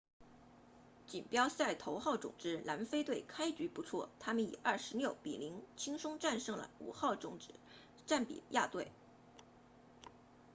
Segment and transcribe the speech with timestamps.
[1.05, 7.53] 锦标赛头号种子南非队开局不错他们以26 00轻松战胜了5号种子
[8.07, 8.91] 赞比亚队